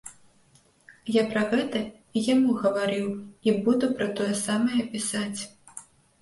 Я 1.15 1.23
пра 1.33 1.43
гэта 1.51 1.81
і 2.17 2.23
яму 2.33 2.55
гаварыў 2.63 3.05
і 3.49 3.55
буду 3.69 3.91
пра 4.01 4.09
тое 4.21 4.31
самае 4.47 4.81
пісаць. 4.97 5.39